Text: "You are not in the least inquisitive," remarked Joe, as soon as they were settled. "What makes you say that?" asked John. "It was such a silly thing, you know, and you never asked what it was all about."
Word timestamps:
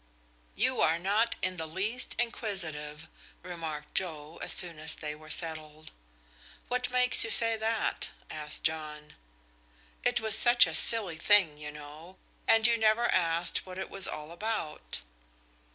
"You 0.55 0.81
are 0.81 0.97
not 0.97 1.35
in 1.43 1.57
the 1.57 1.67
least 1.67 2.15
inquisitive," 2.17 3.07
remarked 3.43 3.93
Joe, 3.93 4.39
as 4.41 4.51
soon 4.51 4.79
as 4.79 4.95
they 4.95 5.13
were 5.13 5.29
settled. 5.29 5.91
"What 6.69 6.89
makes 6.89 7.23
you 7.23 7.29
say 7.29 7.55
that?" 7.57 8.09
asked 8.27 8.63
John. 8.63 9.13
"It 10.03 10.19
was 10.19 10.35
such 10.35 10.65
a 10.65 10.73
silly 10.73 11.19
thing, 11.19 11.59
you 11.59 11.69
know, 11.69 12.17
and 12.47 12.65
you 12.65 12.77
never 12.79 13.11
asked 13.11 13.63
what 13.67 13.77
it 13.77 13.91
was 13.91 14.07
all 14.07 14.31
about." 14.31 15.01